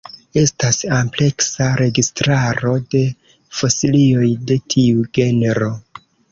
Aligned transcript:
Estas 0.43 0.79
ampleksa 0.99 1.67
registraro 1.81 2.73
de 2.95 3.03
fosilioj 3.61 4.33
de 4.51 4.61
tiu 4.77 5.09
genro. 5.21 5.73